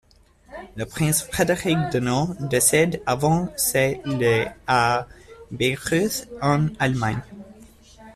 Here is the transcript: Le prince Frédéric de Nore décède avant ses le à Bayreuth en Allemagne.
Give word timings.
Le 0.77 0.87
prince 0.87 1.21
Frédéric 1.21 1.77
de 1.93 1.99
Nore 1.99 2.33
décède 2.49 3.03
avant 3.05 3.49
ses 3.55 4.01
le 4.03 4.47
à 4.65 5.05
Bayreuth 5.51 6.27
en 6.41 6.69
Allemagne. 6.79 7.21